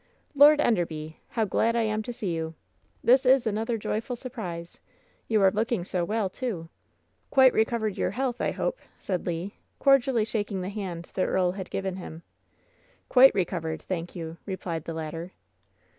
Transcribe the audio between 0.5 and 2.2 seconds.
Enderby! How glad I am to